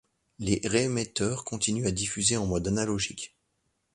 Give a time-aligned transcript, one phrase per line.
[0.39, 3.37] Les ré-émetteurs continuent à diffuser en mode analogique.